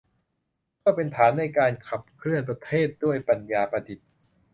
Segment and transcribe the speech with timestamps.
[0.79, 4.09] เพื่อเป็นฐานในการขับเคลื่อนประเทศด้วยปัญญาประดิษฐ์